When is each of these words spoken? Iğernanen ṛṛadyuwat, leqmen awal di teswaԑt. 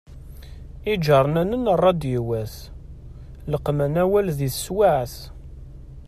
Iğernanen 0.91 1.65
ṛṛadyuwat, 1.81 2.53
leqmen 3.51 3.93
awal 4.03 4.27
di 4.37 4.49
teswaԑt. 4.53 5.13